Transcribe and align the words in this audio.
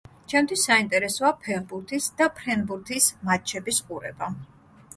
ჩემთვის 0.31 0.61
საინტერესოა 0.69 1.29
ფეხბურთის 1.43 2.09
და 2.21 2.29
ფრენბურთის 2.39 3.13
მატჩების 3.31 3.85
ყურება. 3.91 4.35